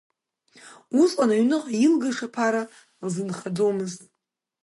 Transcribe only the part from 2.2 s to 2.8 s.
ԥара